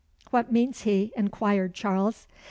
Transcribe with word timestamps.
"What 0.31 0.51
means 0.51 0.81
he?" 0.81 1.13
inquired 1.15 1.75
Charles. 1.75 2.25